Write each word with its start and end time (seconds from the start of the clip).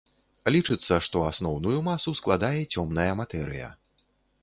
Лічыцца, 0.55 0.97
што 1.09 1.17
асноўную 1.31 1.75
масу 1.91 2.17
складае 2.23 2.57
цёмная 2.73 3.11
матэрыя. 3.25 3.73